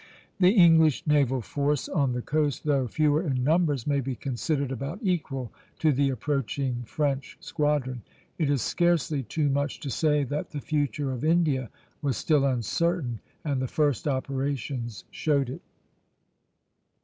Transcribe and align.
The 0.39 0.49
English 0.53 1.05
naval 1.05 1.41
force 1.41 1.87
on 1.87 2.13
the 2.13 2.23
coast, 2.23 2.63
though 2.63 2.87
fewer 2.87 3.21
in 3.21 3.43
numbers, 3.43 3.85
may 3.85 3.99
be 3.99 4.15
considered 4.15 4.71
about 4.71 4.97
equal 5.03 5.51
to 5.77 5.91
the 5.91 6.09
approaching 6.09 6.81
French 6.87 7.37
squadron. 7.39 8.01
It 8.39 8.49
is 8.49 8.63
scarcely 8.63 9.21
too 9.21 9.47
much 9.47 9.79
to 9.81 9.91
say 9.91 10.23
that 10.23 10.49
the 10.49 10.59
future 10.59 11.11
of 11.11 11.23
India 11.23 11.69
was 12.01 12.17
still 12.17 12.45
uncertain, 12.45 13.19
and 13.45 13.61
the 13.61 13.67
first 13.67 14.07
operations 14.07 15.03
showed 15.11 15.51
it. 15.51 15.61